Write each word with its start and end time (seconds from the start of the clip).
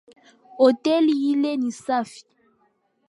Hoteli 0.57 1.15
ile 1.31 1.51
ni 1.61 1.71
safi. 1.83 2.21